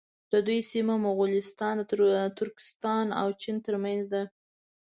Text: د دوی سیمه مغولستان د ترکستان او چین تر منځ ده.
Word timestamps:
د 0.31 0.33
دوی 0.47 0.59
سیمه 0.71 0.93
مغولستان 1.05 1.73
د 1.77 1.83
ترکستان 2.39 3.05
او 3.21 3.27
چین 3.41 3.55
تر 3.65 3.75
منځ 3.83 4.01
ده. 4.13 4.23